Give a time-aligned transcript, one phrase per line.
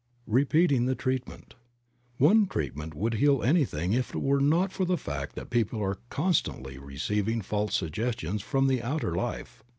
[0.25, 1.53] REPEATING THE TREATMENT.
[2.19, 5.99] f)NE treatment would heal anything if it were not for the fact that people are
[6.09, 9.63] constantly receiving false suggestions from the outer life.